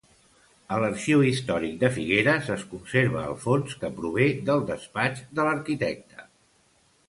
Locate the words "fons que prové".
3.45-4.29